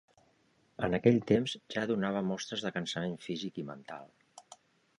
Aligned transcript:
En 0.87 0.97
aquell 0.97 1.19
temps 1.31 1.53
ja 1.75 1.83
donava 1.91 2.25
mostres 2.31 2.65
de 2.69 2.73
cansament 2.79 3.15
físic 3.27 3.61
i 3.65 3.69
mental. 3.71 4.13